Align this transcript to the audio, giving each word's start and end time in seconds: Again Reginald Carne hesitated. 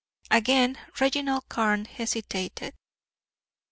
Again 0.31 0.79
Reginald 0.99 1.47
Carne 1.47 1.85
hesitated. 1.85 2.73